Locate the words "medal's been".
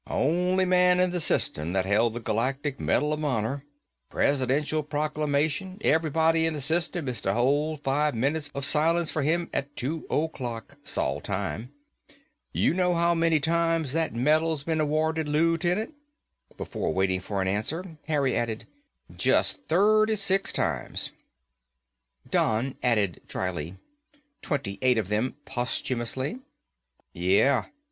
14.15-14.81